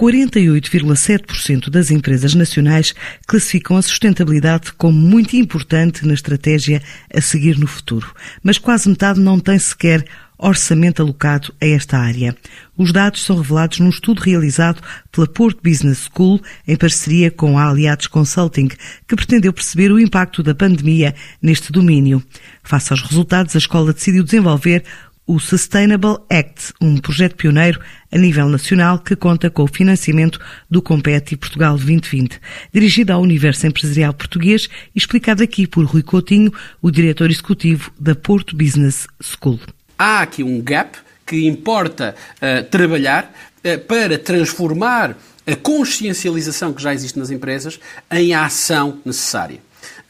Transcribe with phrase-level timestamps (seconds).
[0.00, 2.94] 48,7% das empresas nacionais
[3.26, 6.82] classificam a sustentabilidade como muito importante na estratégia
[7.14, 8.10] a seguir no futuro,
[8.42, 10.06] mas quase metade não tem sequer
[10.38, 12.34] orçamento alocado a esta área.
[12.78, 14.80] Os dados são revelados num estudo realizado
[15.12, 18.68] pela Porto Business School em parceria com a Aliados Consulting,
[19.06, 22.22] que pretendeu perceber o impacto da pandemia neste domínio.
[22.62, 24.82] Face aos resultados, a escola decidiu desenvolver
[25.26, 27.80] o Sustainable Act, um projeto pioneiro
[28.10, 32.40] a nível nacional que conta com o financiamento do Compete Portugal 2020,
[32.72, 38.14] dirigido ao universo empresarial português e explicado aqui por Rui Coutinho, o diretor executivo da
[38.14, 39.60] Porto Business School.
[39.98, 43.32] Há aqui um gap que importa uh, trabalhar
[43.64, 45.16] uh, para transformar
[45.46, 47.78] a consciencialização que já existe nas empresas
[48.10, 49.60] em ação necessária.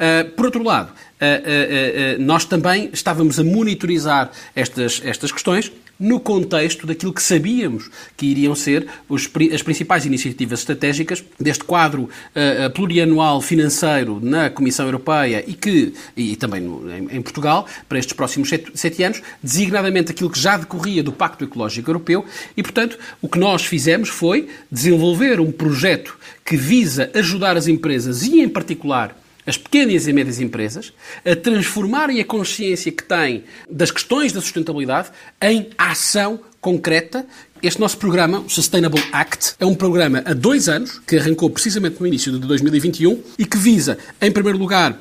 [0.00, 6.18] Uh, por outro lado, uh, uh, nós também estávamos a monitorizar estas, estas questões no
[6.18, 12.70] contexto daquilo que sabíamos que iriam ser os, as principais iniciativas estratégicas deste quadro uh,
[12.70, 18.14] plurianual financeiro na Comissão Europeia e que e também no, em, em, Portugal para estes
[18.14, 22.24] próximos sete, anos, designadamente aquilo que já decorria do Pacto Ecológico Europeu.
[22.56, 28.22] E, portanto, o que nós fizemos foi desenvolver um projeto que visa ajudar as empresas
[28.22, 29.14] e, em particular,
[29.50, 30.92] as pequenas e médias empresas,
[31.24, 35.10] a transformarem a consciência que têm das questões da sustentabilidade
[35.42, 37.26] em ação concreta.
[37.60, 42.00] Este nosso programa, o Sustainable Act, é um programa há dois anos, que arrancou precisamente
[42.00, 44.96] no início de 2021 e que visa, em primeiro lugar,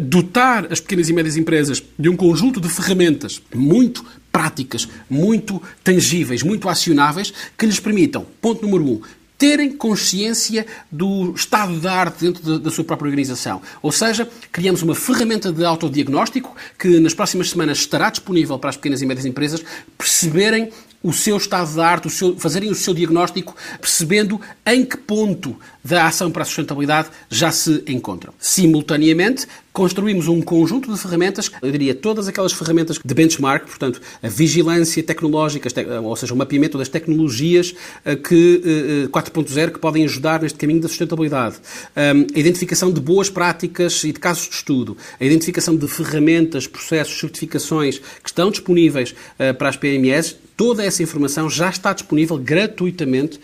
[0.00, 6.42] dotar as pequenas e médias empresas de um conjunto de ferramentas muito práticas, muito tangíveis,
[6.42, 9.00] muito acionáveis, que lhes permitam, ponto número um,
[9.40, 13.62] terem consciência do estado da arte dentro da, sua própria organização.
[13.80, 18.76] Ou seja, criamos uma ferramenta de autodiagnóstico que nas próximas semanas estará disponível para as
[18.76, 19.64] pequenas e médias empresas
[19.96, 20.70] perceberem
[21.02, 25.56] o seu estado de arte, o seu, fazerem o seu diagnóstico, percebendo em que ponto
[25.82, 28.34] da ação para a sustentabilidade já se encontram.
[28.38, 34.28] Simultaneamente, construímos um conjunto de ferramentas, eu diria todas aquelas ferramentas de benchmark, portanto, a
[34.28, 35.68] vigilância tecnológica,
[36.02, 37.74] ou seja, o mapeamento das tecnologias
[38.04, 41.56] eh, que 4.0 eh, que podem ajudar neste caminho da sustentabilidade,
[41.96, 47.18] a identificação de boas práticas e de casos de estudo, a identificação de ferramentas, processos,
[47.18, 53.40] certificações que estão disponíveis eh, para as PMEs, toda essa informação já está disponível gratuitamente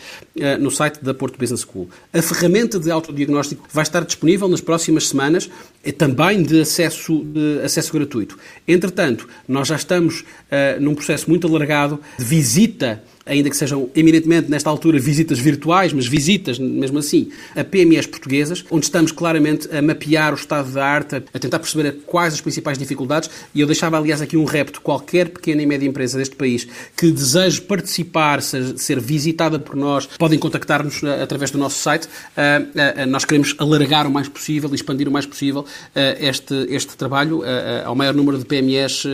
[0.60, 1.88] no site da Porto Business School.
[2.12, 5.48] A ferramenta de autodiagnóstico vai estar disponível nas próximas semanas,
[5.82, 8.38] é também de acesso, de acesso gratuito.
[8.68, 14.48] Entretanto, nós já estamos uh, num processo muito alargado de visita ainda que sejam eminentemente,
[14.48, 19.82] nesta altura, visitas virtuais, mas visitas, mesmo assim, a PMEs portuguesas, onde estamos claramente a
[19.82, 23.28] mapear o estado da arte, a tentar perceber quais as principais dificuldades.
[23.52, 27.10] E eu deixava, aliás, aqui um repto: qualquer pequena e média empresa deste país que
[27.10, 32.06] deseje participar, ser, visitada por nós, podem contactar-nos uh, através do nosso site.
[32.06, 35.64] Uh, uh, nós queremos alargar o mais possível expandir o mais possível
[36.20, 37.42] este, este trabalho
[37.84, 39.04] ao maior número de PMEs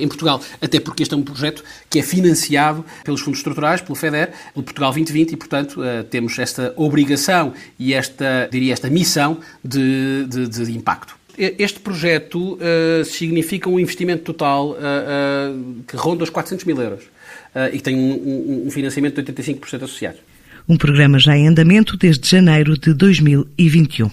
[0.00, 0.40] em Portugal.
[0.60, 4.30] Até porque este é um projeto que é financiado financiado pelos fundos estruturais, pelo FEDER,
[4.52, 10.26] pelo Portugal 2020 e, portanto, eh, temos esta obrigação e esta, diria, esta missão de,
[10.26, 11.16] de, de impacto.
[11.36, 17.02] Este projeto uh, significa um investimento total uh, uh, que ronda os 400 mil euros
[17.72, 20.18] e tem um, um financiamento de 85% associado.
[20.68, 24.10] Um programa já em andamento desde janeiro de 2021.